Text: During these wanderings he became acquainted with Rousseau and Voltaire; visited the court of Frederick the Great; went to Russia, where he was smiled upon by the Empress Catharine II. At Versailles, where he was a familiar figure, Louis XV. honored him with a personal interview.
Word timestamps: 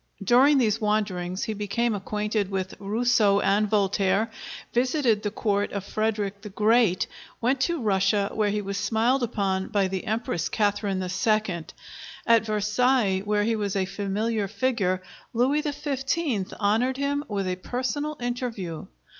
During 0.23 0.57
these 0.57 0.81
wanderings 0.81 1.43
he 1.43 1.53
became 1.53 1.93
acquainted 1.93 2.49
with 2.49 2.73
Rousseau 2.79 3.39
and 3.39 3.69
Voltaire; 3.69 4.31
visited 4.73 5.21
the 5.21 5.29
court 5.29 5.71
of 5.73 5.83
Frederick 5.83 6.41
the 6.41 6.49
Great; 6.49 7.05
went 7.39 7.61
to 7.61 7.79
Russia, 7.79 8.31
where 8.33 8.49
he 8.49 8.63
was 8.63 8.77
smiled 8.79 9.21
upon 9.21 9.67
by 9.67 9.87
the 9.87 10.05
Empress 10.05 10.49
Catharine 10.49 11.03
II. 11.03 11.65
At 12.25 12.45
Versailles, 12.47 13.19
where 13.19 13.43
he 13.43 13.55
was 13.55 13.75
a 13.75 13.85
familiar 13.85 14.47
figure, 14.47 15.03
Louis 15.35 15.61
XV. 15.61 16.51
honored 16.59 16.97
him 16.97 17.23
with 17.27 17.47
a 17.47 17.57
personal 17.57 18.17
interview. 18.19 18.87